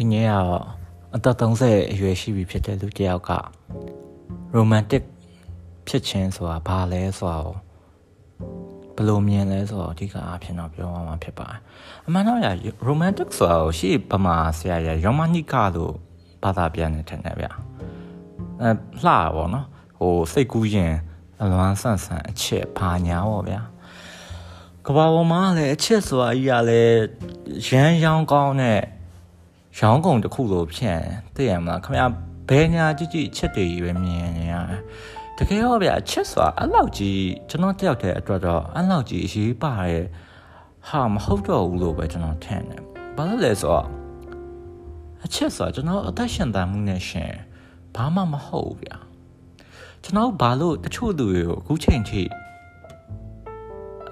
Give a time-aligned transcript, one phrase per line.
[0.00, 0.64] ဒီနေ့ကတော့
[1.16, 3.32] အသက်30အရွယ်ရှိပြီဖြစ်တဲ့လူတစ်ယောက်က
[4.56, 5.02] romantic
[5.88, 7.56] ဖြစ်ခြင်းဆိုတာဘာလဲဆိုတော့
[8.94, 11.60] ဘယ်လိုမြင်လဲဆိုတော့အဓိကအားဖြင့်တော့ပြောရမှာဖြစ်ပါတယ်
[12.06, 12.46] အမှန်တော့ရ
[12.88, 15.94] romantic ဆိုတာကိုရှေ့ပမာဆရာရ romantic လို့
[16.42, 17.46] ဘာသာပြန်နေတယ်ဗျ
[18.60, 18.70] အဲ
[19.04, 19.66] လှပါဘောနော်
[19.98, 20.94] ဟိုစိတ်ကူးရင်
[21.42, 23.60] အလွမ်းဆန့်ဆန့်အချက်ဘာညာပေါ့ဗျာ
[24.86, 27.00] ကဘာပေါ်မှာလည်းအချက်ဆိုတာကြီးကလည်း
[27.66, 28.80] ရမ်းရောင်းကောင်းတဲ့
[29.80, 31.00] ရောင်းကုန်တစ်ခုလိုဖြစ်
[31.34, 32.06] သိရမလားခင်ဗျာ
[32.48, 34.80] ဘယ်ညာကြည့်ကြည့်အချက်တွေကြီးပဲမြင်နေရတယ်
[35.38, 40.06] တကယ်တော့ဗျာအချက်ဆိုတာအဲ့လောက်ကြီးကျွန်တော်တယောက်တည်းအတွက်တော့အဲ့လောက်ကြီးအရေးပါရဲ့
[40.88, 42.82] ဟာမဟုတ်တော့ဘူးလို့ပဲကျွန်တော်ထင်တယ်
[43.16, 43.86] ဘာလို့လဲဆိုတော့
[45.24, 47.32] အချက်ဆိုတာကျွန်တော်အသက်ရှင်သန်မှုနဲ့ရှင်
[47.94, 48.96] ဘာမှမဟုတ်ဘူးဗျာ
[50.02, 52.22] ကျွန်တော်ဘာလို့တချို့သူတွေကိုအခုချိန်ထိ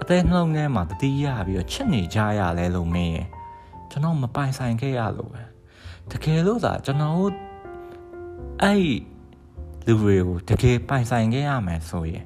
[0.01, 3.17] အသေးနှလုံးထဲမှာတတိယပြီးတော့ချစ်နေကြရလဲလို့မင်းရ
[3.91, 5.46] ကျွန်တော်မပိုင်ဆိုင်ခဲ့ရလို့ပဲ
[6.11, 7.15] တကယ်လို့သာကျွန်တော်
[8.63, 8.87] အဲ့
[9.85, 12.25] လူတွေကိုတကယ်ပိုင်ဆိုင်ခဲ့ရမယ်ဆိုရင်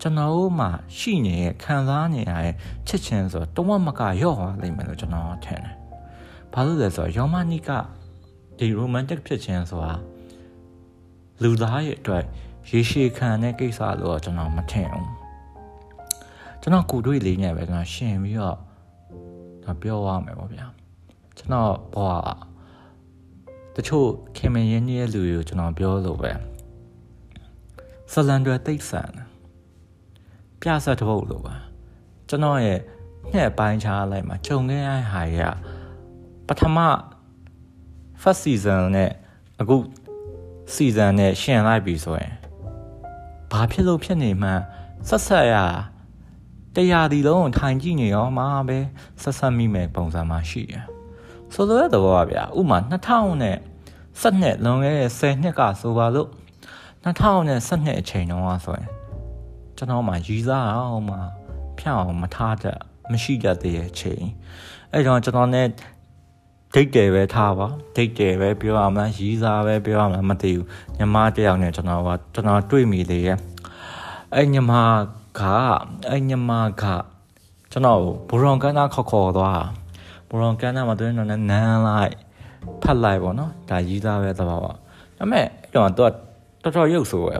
[0.00, 0.66] ကျွန်တော်တို့မှ
[0.98, 2.54] ရှိနေတဲ့ခံစားနေရတဲ့
[2.86, 5.76] ချစ်ချင်းဆိုတော့တဝက်မကရော့သွားလိမ့်မယ်လို့ကျွန်တော်ထင်တယ်။
[6.52, 7.70] ဘာလို့လဲဆိုတော့ယောမနိက
[8.58, 9.92] ဒီ romantic ဖြစ်ခြင်းဆိုတာ
[11.42, 12.24] လူသားရဲ့အတွက်
[12.70, 15.08] ရေရှည်ခံတဲ့ကိစ္စလို့ကျွန်တော်မထင်ဘူး။
[16.62, 18.56] ကျွန်တော်ကိုတွေ့လေးနဲ့ပဲကျွန်တော်ရှင်ပြီးတော့
[19.64, 20.66] ဒါပြောရမယ်ပေါ့ဗျာ။
[21.38, 22.53] ကျွန်တော်ဘဝ
[23.76, 26.32] တချို့ခင်မင်းရင်းရဲ့လူတွေကိုကျွန်တော်ပြောလို့ပဲ။
[28.12, 29.12] ဆလန်ဒရာတိတ်ဆန်
[30.60, 31.56] ပြဆက်တစ်ပုတ်လို့ပါ
[32.28, 32.80] ကျွန်တော်ရဲ့
[33.32, 35.40] ညက်ပိုင်းချားလိုက်မှာခြုံခဲ့ရတဲ့ဟာရ
[36.46, 36.78] ပထမ
[38.22, 39.10] first season နဲ့
[39.60, 39.76] အခု
[40.74, 42.32] season နဲ့ရှင်လိုက်ပြီဆိုရင်
[43.50, 44.50] ဘာဖြစ်လို့ဖြစ်နေမှ
[45.08, 45.54] ဆက်ဆက်ရ
[46.74, 48.78] တရားဒီလုံးထိုင်ကြည့်နေရောမှာပဲ
[49.22, 50.93] ဆက်ဆက်မိမယ်ပုံစံမှာရှိရ
[51.56, 53.56] ဆိုလိုတဲ့သဘောပါဗျာဥမာ2000နဲ့
[54.20, 56.28] 7နှစ်လွန်ခဲ့တဲ့10နှစ်ကဆိုပါလို့
[57.04, 58.90] 2012အချိန်တုန်းကဆိုရင်
[59.76, 61.18] ကျွန်တော်မှရီးစားအောင်မှ
[61.78, 62.78] ဖြောင်းအောင်မထားတတ်
[63.12, 64.24] မရှိတတ်တဲ့အချိန်
[64.92, 65.62] အဲ့တော့ကျွန်တော် ਨੇ
[66.74, 70.66] ဒိတ်တယ်ပဲထားပါဒိတ်တယ်ပဲပြောရမလားရီးစားပဲပြောရမလားမသိဘူး
[70.98, 73.38] ညီမတယောက်နဲ့ကျွန်တော်ကကျွန်တော်တွေ့မိသေးရဲ့
[74.34, 74.72] အဲ့ညီမ
[75.40, 75.42] က
[76.10, 76.50] အဲ့ညီမ
[76.82, 76.84] က
[77.72, 79.62] ကျွန်တော်ဘူရွန်ကန်နာခေါ်ခေါ်သွား
[80.34, 81.44] ဘူရွန်ကန်နာမှာတွင်းတော့နန်း
[81.88, 82.14] လိုက်
[82.82, 84.74] ဖတ်လိုက်ပေါ့နော်ဒါရီးစားပဲသဘောပါဒါ
[85.18, 86.10] ပေမဲ့အဲ့တော့သူက
[86.62, 87.34] တော်တော်ရုပ်ဆိုးရ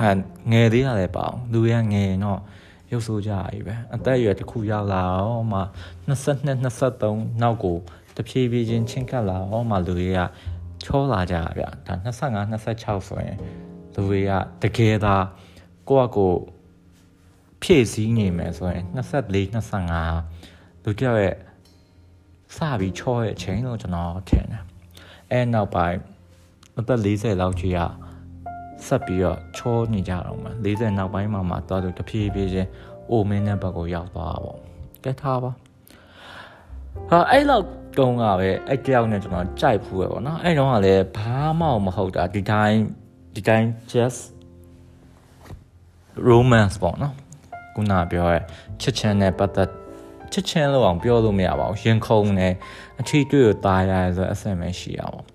[0.00, 0.10] အဲ
[0.50, 2.40] ငယ်သေးရတယ်ပေါ့လူရငယ်တော့
[2.92, 5.60] ရုပ်ဆိုးကြရပဲအသက်အရွယ်တစ်ခုရောက်လာတော့မှ
[6.08, 6.50] 22
[6.94, 7.76] 23နောက်ကို
[8.16, 10.18] တဖြည်းဖြည်းချင်းချင်းကပ်လာတော့မှလူတွေက
[10.84, 13.38] ချောလာကြရဗျဒါ25 26ဆိုရင်
[13.94, 14.30] လူတွေက
[14.62, 15.16] တကယ်သာ
[15.88, 16.32] ကိုယ့်အကို
[17.62, 19.44] ဖြည့်စည်းနေမယ်ဆိုရင်24
[20.06, 21.36] 25လူတယောက်ရဲ့
[22.56, 24.62] စပြီးချောရဲ့အချိန်လို့ကျွန်တော်ထင်တယ်
[25.30, 25.98] အဲနောက်ပိုင်း
[26.78, 27.80] အသက်40လောက်ကြီးက
[28.86, 32.68] ဆက်ပြီးတော့ချောနေကြတော့မှ40နောက်ပိုင်းမှာမှသွားလို့တဖြည်းဖြည်းချင်း
[33.10, 34.58] အိုမင်းတဲ့ဘက်ကိုရောက်သွားတာပေါ့
[35.04, 35.50] ကဲထားပါ
[37.10, 37.64] ဟာအဲ့လောက်
[37.98, 42.80] တုံးကပဲအဲ့တယောက်နဲ့ကျွန်တော်ကြိုက်ဖူးရပေါ့နော်အဲ့တော့ကလည်းဘာမှမဟုတ်တာဒီတိုင်း
[43.34, 44.20] ဒီတိုင်း just
[46.28, 47.14] romance ပေါ့နော်
[47.74, 48.38] ခုနပြောရဲ
[48.80, 49.70] ချစ်ချင်တဲ့ပတ်သက်
[50.33, 52.49] ချစ်ချင်လို့အောင်ပြောလို့မရပါဘူးရင်ခုန်နေ
[52.99, 55.25] အထီးတွေ့ရตายရဆိုအဆင်မရှိရပါဘူး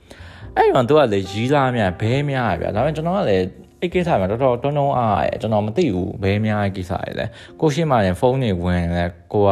[0.56, 3.45] အဲ့တော့သူကလည်းရီးသားများဘဲများရဗျာဒါပေမဲ့ကျွန်တော်ကလည်း
[3.81, 7.29] အဲ့ကိစ္စမှာတော်တော်တွန်းတွန်းအားရကျွန်တော်မသိဘူးဘဲများရဲ့ကိစ္စရယ်
[7.61, 9.51] ကိုရှိမှရင်ဖုန်းတွေဝင်လဲကိုက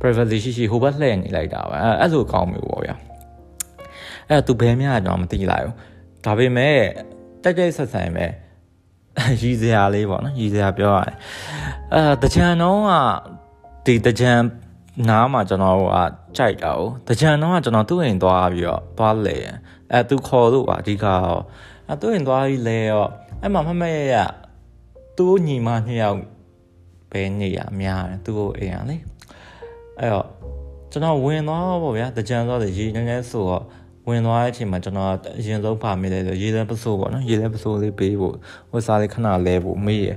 [0.00, 2.94] privacy ရှိရှိဟိုဘက်လှည့်နေလိုက်တာပဲအဲ့လိုကောင်းမျိုးပေါ့ဗျာ
[4.28, 5.74] အဲ့တော့သူဘဲများတော့မသိလိုက်ဘူး
[6.24, 6.78] ဒါပေမဲ့
[7.42, 8.26] တိုက်တိုက်ဆက်ဆန်ပဲ
[9.42, 11.16] ရည်စရာလေးပေါ့နော်ရည်စရာပြောရတယ်
[11.94, 12.92] အဲတကြံတော့က
[13.86, 14.32] ဒီတကြံ
[15.09, 15.97] နားမှာကျွန်တော်က
[16.37, 19.37] ကြိုက်တာ哦တကြံတော့ကကျွန်တော်သူ့အိမ်သွားပြီးတော့သွားလေ
[19.91, 21.41] အဲသူခေါ်လို့ပါအဓိကတော့
[21.89, 23.05] အဲသူ့ရင်သွားပြီးလဲရော
[23.41, 24.15] အဲ့မှာမမရရ
[25.17, 26.17] သူ့ညီမနှစ်ယောက်
[27.11, 28.97] ပဲနေရအများတယ်သူ့ကိုအိမ်ရလေ
[29.99, 30.27] အဲ့တော့
[30.91, 33.63] ကျွန်တော်ဝင်သွားပေါ့ဗျာတကြံသွားတယ်ရေနည်းနည်းဆိုတော့
[34.07, 35.09] ဝင်သွားတဲ့အချိန်မှာကျွန်တော်
[35.39, 38.35] အရင်ဆုံးပါမိတယ်ဆိုရေလဲပစိုးပေါ့နော်ရေလဲပစိုးလေးပေးဖို့
[38.71, 40.09] ဝတ်စားလေးခဏလဲဖို့မေးရ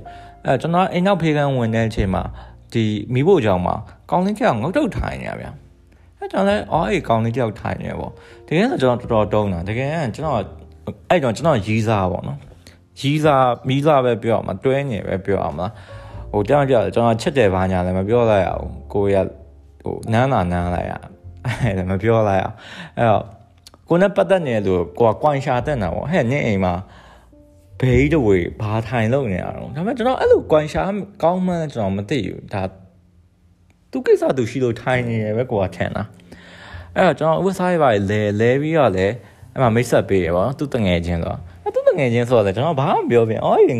[0.45, 2.23] အဲကျွန်တော်အိမ်နောက်ဖေးကန်းဝင်တဲ့အချိန်မှာ
[2.73, 2.83] ဒီ
[3.13, 3.75] မိဖို့ကြောင့်မှာ
[4.11, 5.51] ကောင်းလင်းကြောင်ငုတ်တုတ်ထိုင်နေရဗျာ
[6.17, 8.11] အဲကျွန်တော်လည်းအော်အေးကောင်းလေးတယောက်ထိုင်နေပေါ့
[8.47, 10.37] တကယ်ဆိုကျွန်တော်တော်တော်တုံးတာတကယ်ကျွန်တော်
[11.09, 12.39] အဲ့တော့ကျွန်တော်ရီးစားပေါ့နော်
[13.01, 15.71] ရီးစားမီးစားပဲပြောအောင်မတွဲနေပဲပြောအောင်မလား
[16.31, 19.15] ဟိုတောင်းကြကျွန်တော်ချက်တယ်ဘာညာလည်းမပြောလိုက်ရဘူးကိုရ
[19.83, 20.93] ဟိုနန်းလာနန်းလိုက်ရ
[21.45, 22.55] အဲ့လည်းမပြောလိုက်အောင်
[22.97, 23.23] အဲ့တော့
[23.89, 26.73] ကိုနဲ့ပတ်သက်နေလို့ကိုကကွန်ရှာတက်တာပေါ့ဟဲ့နင်းအိမ်မှာ
[27.80, 30.82] ဘေးတဝေဘာထိုင်လို့နေရအောင်ဒါပေမဲ့ကျွန်တော်အဲ့လိုကွန်ရှာ
[31.22, 32.62] ကောင်းမှန်းကျွန်တော်မသိဘူးဒါ
[33.90, 36.04] သူကိစ္စသူရှိလို့ထိုင်နေရပဲကိုကထင်တာ
[36.94, 39.06] အဲ့တော့ကျွန်တော်ဥပစားရပါလေလဲပြီးတော့လေ
[39.52, 43.72] အဲ့မှာမိတ်ဆက်ပေးရပါတော့သူတငယ်ချင်းဆိုတော့အဲ့သူတငယ်ချင်းဆိုတော့ကျွန်တော်ဘာမှမပြောပြန်အော်န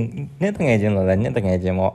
[0.47, 1.95] င်းတငယ်ချင်းဆိုတော့နင်းတငယ်ချင်းပေါ့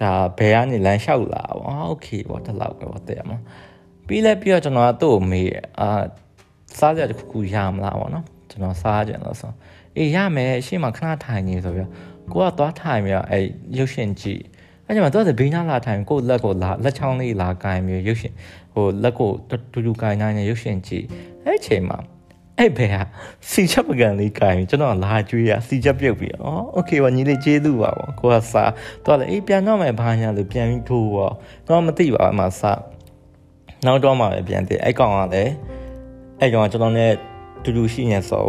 [0.00, 3.38] ဒါဘယ်ကနေလမ်းလျှောက်လာပေါ့โอเคပေါ့တလောက်ပဲပေါ့တဲ့မှာ
[4.06, 5.50] ပြီးလဲပြီးတော့ကျွန်တော်ကသူ့ကိုမေး
[5.80, 5.88] အာ
[6.78, 9.52] စားကြတစ်ခုခုရမလားပေါ့နော်ကျွန်တော်စားကြလို့ဆို
[9.98, 11.88] အေးရမယ်အရှိမခဏထိုင်နေဆိုပြီး
[12.32, 13.38] ကိုကသွားထိုင်ပြီးတော့အဲ
[13.78, 14.42] ရုပ်ရှင်ကြည့်
[14.86, 18.32] အဲ့ကျမှတော့ဘေးနားလာထိုင်ကိုလက်ကိုလာလက်ချောင်းလေးလာကိုင်ပြီးရုပ်ရှင်
[18.74, 19.30] ဟိုလက်ကို
[19.72, 21.04] တူတူကိုင်နိုင်နေရုပ်ရှင်ကြည့်
[21.44, 21.98] အဲ့ချိန်မှာ
[22.58, 23.02] အဲ့ဘယ်ဟာ
[23.50, 28.70] စီချက်ပကံလေးကိုင်ကျွန်တော်လာကြွေးရစီချက်ပြုတ်ပြီးอ๋อโอเคပါညီလေးကျေးဇူးပါပေါ့ကိုကစား
[29.04, 31.32] တော့လေအေးပြန်တော့မယ်ဘာညာလို့ပြန်ပြီးထိုးပေါ့
[31.68, 32.80] တော့မသိပါအမှစား
[33.86, 35.52] နောက်တော့မှပဲပြန်သေးအဲ့ကောင်ကလည်း
[36.40, 37.12] အဲ့ကောင်ကကျွန်တော်နဲ့
[37.64, 38.48] တူတူရှိနေဆို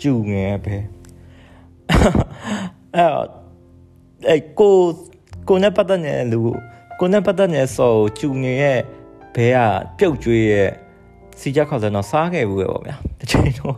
[0.00, 0.76] ကျူငယ်ပဲ
[2.96, 3.12] အဲ့
[4.28, 4.74] အဲ့ကို
[5.48, 6.40] ကိုနဲ့ပတ်သက်နေလူ
[7.00, 8.80] ကိုနဲ့ပတ်သက်နေဆိုကျူငယ်ရဲ့
[9.34, 9.58] ဘဲက
[9.98, 10.70] ပြုတ်ကျွေးရဲ့
[11.40, 13.76] စီကြခေါ်စတော့စားခဲ့ဘူးပဲပေါ့ဗျာတချိန်တော့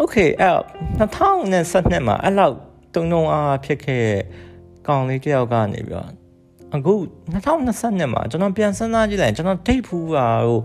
[0.00, 0.56] Okay အဲ့
[0.98, 2.54] 2012မှာအဲ့လောက်
[2.94, 4.06] တုံတုံအားဖြစ်ခဲ့
[4.86, 6.08] ကောင်လေးတယောက်ကနေပြီးတော့
[6.74, 6.94] အခု
[7.32, 10.58] 2022မှာကျွန်တော်ပြန်စဉ်းစားကြည့်လိုက်ကျွန်တော်ဒိတ်ဖူးပါဟို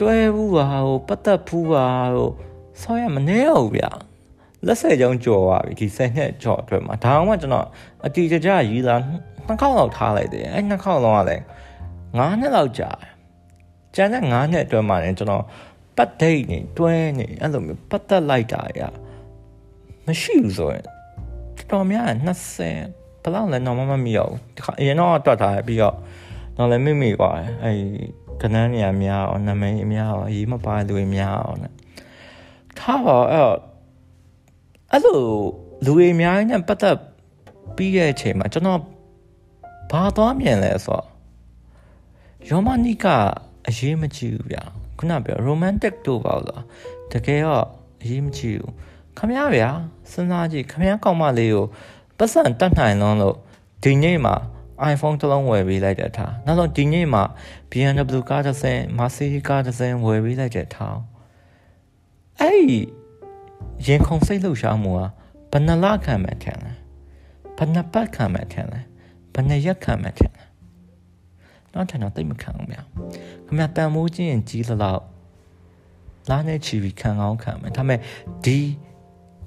[0.00, 2.28] တွဲဖူးပါဟိုပတ်သက်ဖူးပါဟို
[2.82, 3.90] ဆောရမနေဘူးဗျာ
[4.66, 7.66] လက်ဆက်ကြောင်းကြော်သွားပြီဒီ10နှစ်ကြော်အတွက်မှာဒါအောင်မှကျွန်တော်
[8.06, 8.96] အတီတကြရေးလာ
[9.46, 11.42] နှစ်ခေါက်လောက်ထားလိုက်တယ်အဲ့နှစ်ခေါက်လုံးကလည်း
[11.92, 12.90] 9နှစ်လောက်ကြာ
[13.94, 15.44] ကျန်တဲ့9နှစ်အတွက်မှာလည်းကျွန်တော်
[15.96, 18.80] ပတ်ဒိတ်နေတွဲနေအဲ့လိုမျိုးပတ်သက်လိုက်တာရ
[20.06, 20.84] မရှိဘူးဆိုရင်
[21.70, 24.34] တော်များ20ဘယ်လောက်လဲတော့မမမီအောင်
[24.80, 25.96] အရင်တော့တွတ်ထားပြီးတော့
[26.56, 27.30] တော့လည်းမိမိပါ
[27.64, 27.72] အဲ
[28.42, 31.72] ကနန်းနေရများအောင်နာမည်များအောင်အရေးမပါလူတွေများအောင်နဲ့
[32.80, 33.52] ထားပါအဲ့
[34.92, 35.18] အဲ့လို
[35.84, 36.96] လူတွေအများကြီးနဲ့ပတ်သက်
[37.76, 38.80] ပြီးတဲ့အချိန်မှာကျွန်တော်
[39.90, 41.06] ဘာသွားမြင်လဲဆိုတော့
[42.48, 43.06] ယောမနိက
[43.68, 44.62] အရေးမကြီးဘူးဗျာ
[44.98, 46.62] ခုနပြော romantic တို့ပါလား
[47.12, 47.66] တကယ်တော့
[48.02, 48.72] အရေးမကြီးဘူး
[49.18, 49.70] ခမရဗျာ
[50.12, 51.66] စဉ်းစားကြည့်ခမရကောက်မလေးကို
[52.18, 53.36] ပတ်စံတတ်နိုင်လုံးလို့
[53.82, 54.34] ဒီနေ့မှာ
[54.92, 57.22] iPhone တစ်လုံးဝယ်ပေးလိုက်တဲ့ထားနောက်ဆုံးဒီနေ့မှာ
[57.70, 60.96] BMW ကားတစ်စင်း Mercedes ကားတစ်စင်းဝယ်ပေးလိုက်တဲ့ထား
[62.40, 62.80] အဲ့ဒီ
[63.86, 65.06] ရင်ခုန်စိတ်လှုပ်ရှားမှုဟာ
[65.50, 66.72] ဘယ်နှလခံမှထင်လဲ
[67.56, 68.80] ဘယ်နှပတ်ခံမှထင်လဲ
[69.34, 70.44] ဘယ်နှရက်ခံမှထင်လဲ
[71.72, 72.82] တော့ထင်တော့တိတ်မခံဘူးဗျာ
[73.46, 75.02] ခမတန်မိုးချင်းရင်ကြီးသလောက်
[76.30, 78.00] လားနဲ့ချီပြီးခံကောင်းခံမယ်ဒါပေမဲ့
[78.44, 78.58] ဒီ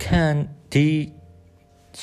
[0.04, 0.24] ခံ
[0.74, 0.88] ဒီ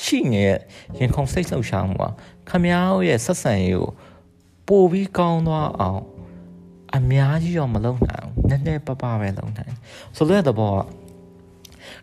[0.01, 0.59] ရှိနေတဲ့
[0.97, 2.09] ရင်ခုန်စိတ်လှုပ်ရှားမှုက
[2.49, 3.89] ခမ ्या ရဲ့ဆက်ဆံရေးကို
[4.67, 6.01] ပိုပြီးကောင်းသွားအောင်
[6.97, 9.73] အများကြီးတော့မလုပ်နိုင်ဘူးနည်းနည်းပပပဲလုပ်နိုင်
[10.15, 10.81] ဆိုလို့တဲ့ဘောက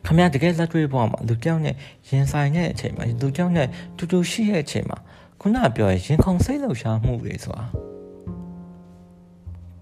[0.04, 1.74] ခမ ्या တကယ်လက်တွေ့ပေါ်မှာလူကြောက်နဲ့
[2.08, 4.98] ရင်ဆိုင်တဲ့အချိန်မှာလူကြောက်နဲ့တူတူရှိတဲ့အချိန်မှာ
[5.40, 7.64] ခုနပြောရင်ရင်ခုန်စိတ်လှုပ်ရှားမှုတွေဆိုတာ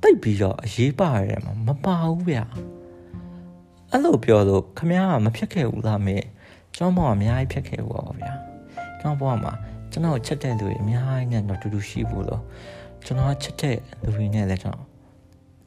[0.02, 2.38] တိတ်ပြီးတော့အရေးပါရဲမှာမပါဘူးဗျ
[3.90, 6.16] အဲ့လိုပြောလို့ခမ ्या ကမဖြစ်ခဲ့ဘူးလားမေ
[6.76, 8.32] ကျွန်တော်ဘဝအများကြီးဖြစ်ခဲ့ဘူးပါဗျာ
[9.00, 9.52] ကျွန်တော်ဘဝမှာ
[9.90, 12.42] ကျွန်တော်ချက်တဲ့လူတွေအများကြီးနဲ့တော့တူတူရှိဘူးလို့
[13.04, 14.95] ကျွန်တော်ချက်တဲ့လူတွေနဲ့လည်းကျွန်တော်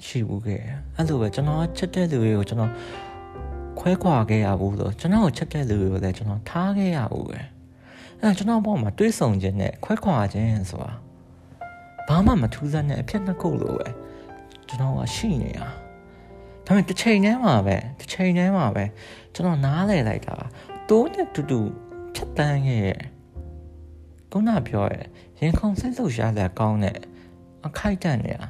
[0.06, 0.62] ရှိဘူးခဲ့
[0.96, 2.72] အဲ့လိုပဲကျွန်တော်ချက်တဲ့လူတွေကိုကျွန်တော်
[3.80, 7.40] ခွဲခွာခဲ့ရဘူးလို့ကျွန်တော်ချက်တဲ့လူတွေကိုလည်းကျွန်တော်ထားခဲ့ရဘူးပဲ
[8.22, 10.92] အဲ့ကျွန်တော်ဘဝမှာတွေးဆုံခြင်းနဲ့ခွဲခွာခြင်းဆိုတာ
[12.08, 13.88] ဘာမှမထူးဆန်းတဲ့အဖြစ်နှစ်ခုလိုပဲ
[14.68, 15.68] ကျွန်တော်ကရှိနေတာ
[16.66, 18.84] ဒါပေမဲ့တစ်ချိန်တည်းမှာပဲတစ်ချိန်တည်းမှာပဲ
[19.34, 20.36] ကျွန်တော်နားလည်လိုက်တာ
[20.90, 21.60] တိုးနဲ့တူတူ
[22.16, 22.98] ဖြတ်တန်းရဲ့
[24.32, 25.06] ကုနာပြောရဲ့
[25.40, 26.98] ရင်ခုန်စိတ်လှုပ်ရှားလက်ကောင်းတဲ့
[27.66, 28.46] အခိုက်တန့်နေတာ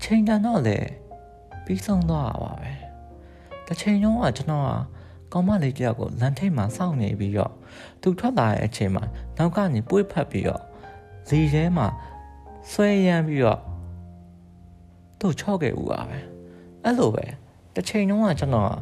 [0.00, 0.78] အချိန်တန်တော့လေ
[1.64, 2.72] ပြီးဆုံးသွားတာပါပဲ
[3.66, 4.70] တစ်ချိန်လုံးကကျွန်တော်က
[5.32, 7.52] ကောင်းမလေးတယောက်ကိုလန်ထိတ်မှာစောင့်နေပြီးတော့
[8.02, 9.04] သူထွက်လာတဲ့အချိန်မှာ
[9.36, 10.62] နောက်ကနေပွေးဖက်ပြီးတော့
[11.28, 11.86] ဇီထဲမှာ
[12.70, 13.60] ဆွဲရမ်းပြီးတော့
[15.20, 16.18] သူ့ချော့ခဲ့ဦးပါပဲ
[16.84, 17.24] အဲ့လိုပဲ
[17.74, 18.72] တစ်ချိန်လုံးကကျွန်တော်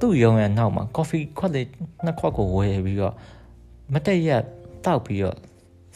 [0.00, 1.68] သူ့ရုံရဲ့နောက်မှာ coffee ခွက်လေး
[2.04, 3.14] နှစ်ခွက်ကိုဝယ်ပြီးတော့
[3.92, 4.42] မတက်ရက်
[4.84, 5.36] တောက်ပြီးတော့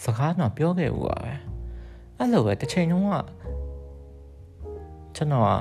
[0.02, 1.48] စကားတော့ပြောခဲ့ဦးပါပဲ
[2.20, 3.12] အဲ့လိုပဲတစ်ချိန်လုံးက
[5.16, 5.52] ကျွန်တော်က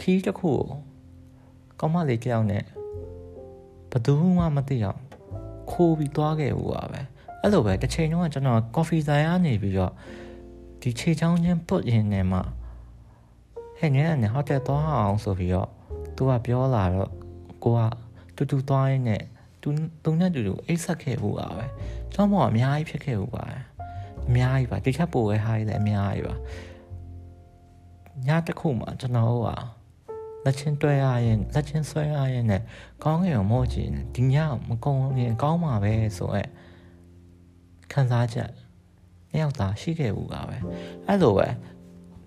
[0.00, 0.60] ခီးတစ်ခုကို
[1.80, 2.62] ကောင်းမလေးတယောက်နဲ့
[3.90, 5.00] ဘယ်သူမှမသိအောင်
[5.70, 7.00] ခိုးပြီးသွားခဲ့ဦးပါပဲ
[7.40, 9.92] အဲ့လိုပဲတစ်ချိန်လုံးကကျွန်တော် coffee ဆိုင်ကနေပြီးတော့
[10.80, 12.38] ဒီခြေချောင်းချင်းပုတ်ရင်နဲ့မှ
[13.78, 15.70] ဟဲ့ညနေဟိုတယ်သွားအောင်ဆိုပြီးတော့
[16.16, 17.10] သူကပြောလာတော့
[17.64, 17.80] ကိုက
[18.36, 19.22] တူတူသွားရင်းနဲ့
[19.62, 19.68] သူ
[20.02, 21.66] သူနဲ့တူတူအိတ်ဆက်ခဲ့ဘူးပါပဲ
[22.12, 23.44] ကျောင်းပေါ်အများကြီးဖြစ်ခဲ့ဘူးပါ
[24.28, 26.34] အများကြီးပါတခြားပို့ဝဲဟားလည်းအများကြီးပါ
[28.26, 29.48] ညတစ်ခုမှကျွန်တော်က
[30.44, 32.62] လက်ချင်းတွဲရရင်လက်ချင်းဆွဲရရင်နဲ့
[33.04, 34.36] ကောင်းကင်ကိုမော့ကြည့်နေဒီည
[34.68, 36.48] မကုန်းရင်ကောင်းမှာပဲဆိုတော့
[37.92, 38.50] ခံစားချက်
[39.30, 40.56] နှစ်ယောက်သာရှိခဲ့ဘူးပါပဲ
[41.06, 41.46] အဲ့လိုပဲ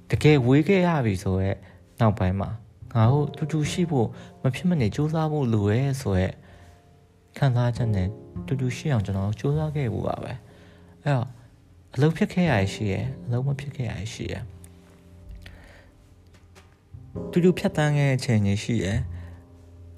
[0.10, 1.58] တကယ်ဝေးခဲ့ရပြီဆိုတော့
[2.00, 2.50] နောက်ပိုင်းမှာ
[2.94, 4.08] ငါတို့တူတူရှိဖို့
[4.42, 6.34] မဖြစ်မနေစူးစမ်းဖို့လိုရဲဆိုရက်
[7.38, 8.08] ခံစားချက်နဲ့
[8.48, 10.32] တူတူရှိအောင်ကျွန်တော်စူးစမ်းခဲ့ဖို့ပါပဲ
[11.04, 11.28] အဲ့တော့
[11.96, 14.36] အလုပ်ဖြစ်ခဲ့ရရှိရအလုပ်မဖြစ်ခဲ့ရရှိရ
[17.32, 18.88] တူတူဖြတ်တန်းခဲ့တဲ့အချိန်ကြီးရှိရ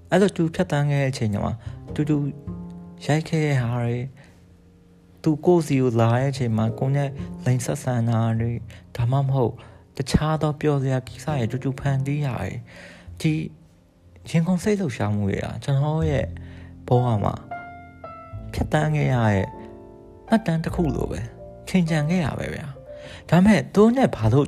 [0.09, 1.53] အဲ့လိုတူဖြတ်တန်းခဲ့တဲ့အချိန်မှာ
[1.95, 2.17] တူတူ
[3.05, 3.97] ရိုက်ခဲ့တဲ့ဟာတွေ
[5.23, 7.09] သူကိုစီကိုလာတဲ့အချိန်မှာကိုနဲ့
[7.45, 8.51] လိန်ဆက်ဆန်တာတွေ
[8.95, 9.53] ဒါမှမဟုတ်
[9.97, 12.57] တခြားသောပျော်စရာကိစ္စတွေတူတူဖန်တီးရတယ်
[13.21, 13.33] ဒီ
[14.29, 16.25] ရင်ကုန်စိတ်လှုပ်ရှားမှုတွေကကျွန်တော်ရဲ့
[16.87, 17.33] ဘဝမှာ
[18.53, 19.47] ဖြတ်တန်းခဲ့ရတဲ့
[20.27, 21.21] မှတ်တမ်းတစ်ခုလိုပဲ
[21.71, 22.67] ချိန်ချန်ခဲ့ရပဲဗျာ
[23.29, 24.47] ဒါမဲ့သူနဲ့ဘာလို့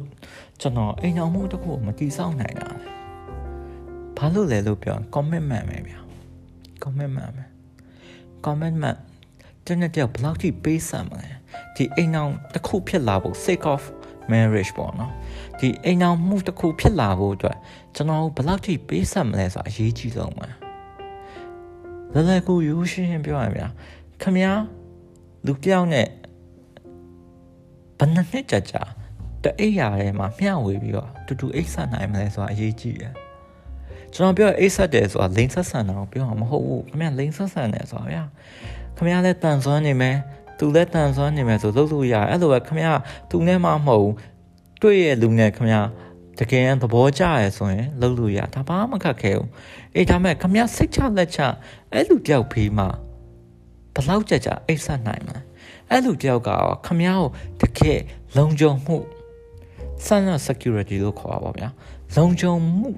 [0.61, 2.87] ကျွန်တော်အိမ်အောင်မှုတစ်ခုမတီးဆောက်နိုင်တာလဲ
[4.17, 5.99] ဘာလို့လဲလို့ပြော commitment ပဲဗျာ
[6.83, 7.45] commitment ပဲ
[8.45, 8.97] commitment
[9.65, 11.29] တနေ့တည်းဘယ်လောက်ထိပေးဆံမလဲ
[11.75, 13.83] ဒီအိမ်အောင်တစ်ခုဖြစ်လာဖို့ sake of
[14.31, 15.11] marriage ပေါ့နော်
[15.59, 17.57] ဒီအိမ်အောင်မှုတစ်ခုဖြစ်လာဖို့အတွက်
[17.95, 20.47] ကျွန်တော်ဘယ်လောက်ထိပေးဆံမလဲဆိုတာအရေးကြီးဆုံးပါ
[22.13, 23.67] လလကူယူရှင်းရှင်းပြောရရင်ဗျာ
[24.21, 24.51] ခမ ्या
[25.45, 26.22] လူပြောင်းနဲ့ဘ
[28.03, 28.83] ယ်နှစ်ကြာကြာ
[29.43, 33.13] တအိပ်ရာထဲမှာမျှဝေပြီးတော့တူတူအိပ်ဆက်နိုင်မလဲဆိုတာအရေးကြီးတယ်
[34.13, 38.23] ကျွန်တော်ပြောအိပ်ဆက်တယ်ဆိုတာလိန်ဆက်ဆန်တာကိုပြောမှာမဟုတ်ဘူးခင်ဗျလိန်ဆက်ဆန်တယ်ဆိုတာဗျာ
[38.97, 40.17] ခင်ဗျလည်းတန်ဆွမ်းနေမယ်
[40.57, 42.89] သူလည်းတန်ဆွမ်းနေမယ်ဆိုလုပ်လို့ရတယ်အဲ့လိုပဲခင်ဗျ
[43.29, 44.13] သူနဲ့မှမဟုတ်ဘူး
[44.81, 45.77] တွေ့ရဲ့လူနဲ့ခင်ဗျ
[46.39, 49.49] တကယ်သဘောကျရဆိုရင်လုပ်လို့ရဒါဘာမှခက်ခဲဘူး
[49.95, 51.39] အေးဒါမဲ့ခမရစိတ်ချလက်ချ
[51.93, 52.87] အဲ့လူတယောက်ဖေးမှာ
[53.95, 55.39] ဘလောက်ကြကြအိတ်ဆက်နိုင်မလဲ
[55.93, 56.49] အဲ့လူတယောက်က
[56.85, 57.27] ခမရကို
[57.61, 57.99] တကယ်
[58.37, 58.97] လုံခြုံမှု
[60.05, 61.69] cyber security လို့ခေါ်ပါဗျာ
[62.17, 62.89] လုံခြုံမှု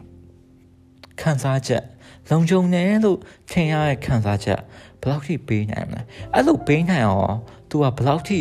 [1.21, 1.83] ခံစားချက်
[2.29, 3.19] လုံခြုံတယ်လို့
[3.51, 4.59] ထင်ရတဲ့ခံစားချက်
[5.01, 6.01] ဘယ်လောက်ထိပေးနိုင်မလဲ
[6.33, 7.37] အဲ့လိုပေးနိုင်အောင်
[7.69, 8.39] तू ကဘယ်လောက်ထိ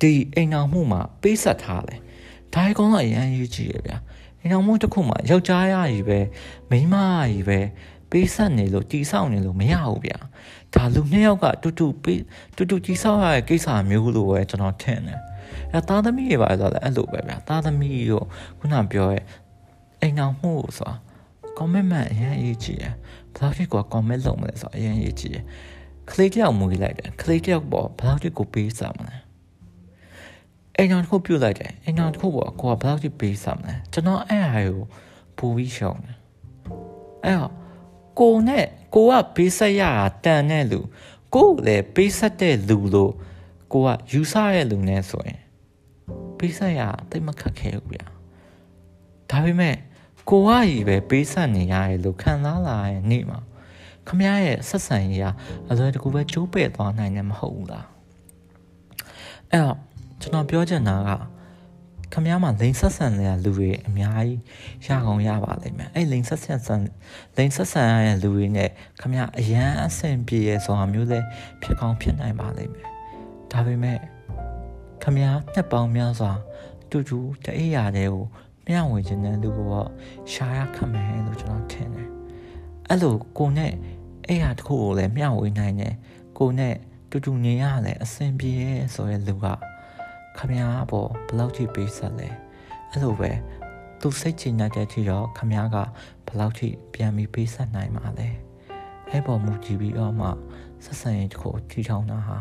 [0.00, 1.96] ဒီအိမ်အောင်မှုမှာပေးဆက်ထားလဲ
[2.54, 3.98] ဒါကောင်းတော့အရန်ရေးကြည့်ရဗျာ
[4.40, 6.18] အိမ်အောင်မှုတစ်ခုမှာယောက်ျားရကြီးပဲ
[6.70, 6.96] မိန်းမ
[7.26, 7.60] ကြီးပဲ
[8.10, 10.18] ပေးဆက်နေလို့တီးဆောက်နေလို့မရဘူးဗျာ
[10.74, 12.22] ဒါလူနှစ်ယောက်ကတူတူပေး
[12.56, 15.20] တူတူတီးဆောက်ရတဲ့ကိစ္စမျိုးလို့ပဲကျွန်တော်ထင်တယ်
[15.72, 18.26] အဲသားသမီးတွေပါဆိုတော့အဲ့လိုပဲဗျာသားသမီးတို့
[18.58, 19.24] ခုနပြောရဲ့
[20.00, 20.94] အိမ်အောင်မှုဆိုတာ
[21.58, 22.94] commitment အရင်အရေးကြီးတယ်
[23.34, 25.44] ဘယ်လောက်ထိကို commit လုပ်မလဲဆိုတော့အရင်အရေးကြီးတယ်
[26.10, 29.16] ကလေးတယောက်မူလိုက်တယ်ကလေးတယောက်ပေါ်ဘယ်လောက်ထိကိုပေးစားမလဲ
[30.76, 34.78] အိမ်တော်တစ်ခုပြုတ်လိုက်တယ်အိမ်တော်တစ်ခုပေါ်ကိုကဘယ်လောက်ထိပေးစားမလဲကျွန်တော်အဲ့ဟာကို
[35.36, 36.16] ပူပြီးရှောင်းတယ်
[37.24, 37.52] အဲ့တော့
[38.20, 40.80] ကိုနဲ့ကိုကပေးဆက်ရတာတန်တဲ့လူ
[41.34, 43.12] ကိုလည်းပေးဆက်တဲ့လူလို့
[43.72, 45.40] ကိုကယူဆတဲ့လူနဲ့ဆိုရင်
[46.38, 48.06] ပေးဆက်ရတိတ်မခက်ခဲဘူးဗျာ
[49.30, 49.76] ဒါပေမဲ့
[50.30, 53.40] ကိုကကြီးပဲပေးဆက်နေရတယ်လို့ခံစားလာရဲ့နေ့မှာ
[54.08, 55.26] ခမရရဲ့ဆက်ဆံရေးက
[55.70, 57.86] အလွယ်တကူပဲကျိုးပဲ့သွားနိုင်တယ်မဟုတ်ဘူးလား
[59.50, 59.76] အဲ့တော့
[60.20, 61.10] ကျွန်တော်ပြောချင်တာက
[62.12, 64.40] ခမရမှာလိန်ဆက်ဆံတဲ့လူတွေအများကြီး
[64.86, 66.80] ရကုန်ရပါလိမ့်မယ်အဲ့လိန်ဆက်ဆံဆန်
[67.36, 71.20] လိန်ဆက်ဆံရတဲ့လူတွေနဲ့ခမရအရန်အဆင်ပြေရဆိုတာမျိုးလဲ
[71.62, 72.88] ဖြစ်ကောင်းဖြစ်နိုင်ပါလိမ့်မယ်
[73.52, 73.98] ဒါပေမဲ့
[75.02, 76.32] ခမရနှစ်ပေါင်းများစွာ
[76.90, 78.24] တူတူတအိယာတွေကို
[78.66, 79.68] မျှဝေခြင်းတဲ့လူကို
[80.32, 82.08] ရှာရခမယ်လို့ကျွန်တော်ထင်တယ်
[82.88, 83.72] အဲ့လိုကိုနဲ့
[84.28, 85.94] အဲ့ဟာတစ်ခုကိုလည်းမျှဝေနိုင်တယ်
[86.38, 86.74] ကိုနဲ့
[87.10, 89.46] တူတူနေရလဲအဆင်ပြေရဲဆိုရဲလူက
[90.38, 92.28] ခမရပေါ်ဘယ်လောက်ထိပေးဆက်လဲ
[92.90, 93.30] အဲ့လိုပဲ
[94.00, 95.76] သူစိတ်ချနေတဲ့ထိတော့ခမရက
[96.26, 98.28] ဘယ်လောက်ထိပြန်ပြီးပေးဆက်နိုင်မှာလဲ
[99.10, 100.28] အဲ့ပေါ်မူကြည့်ပြီးတော့မှ
[100.84, 102.38] ဆက်ဆံရေးတစ်ခုထီထောင်တာဟာ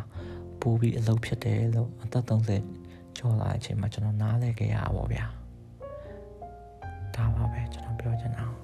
[0.61, 2.25] ပိုးပြီးအလုပ်ဖြစ်တယ်လို့အသက်
[2.69, 5.25] 30ကျော်လာတဲ့အချိန်မှာကျွန်တော်နားလဲခဲ့ရပါဗျာ
[7.15, 8.60] ဒါပါပဲကျွန်တော်ပြောချင်တာ